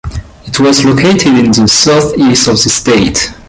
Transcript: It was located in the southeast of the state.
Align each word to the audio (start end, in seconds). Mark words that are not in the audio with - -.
It 0.47 0.59
was 0.59 0.83
located 0.83 1.37
in 1.37 1.51
the 1.51 1.67
southeast 1.67 2.47
of 2.47 2.55
the 2.63 2.69
state. 2.69 3.31